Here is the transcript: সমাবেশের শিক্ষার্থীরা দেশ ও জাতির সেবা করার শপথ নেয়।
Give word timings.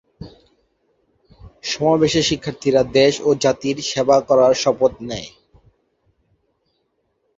সমাবেশের 1.63 2.25
শিক্ষার্থীরা 2.25 2.81
দেশ 2.97 3.13
ও 3.21 3.29
জাতির 3.43 3.77
সেবা 3.89 4.17
করার 4.27 4.53
শপথ 4.53 4.93
নেয়। 5.01 5.29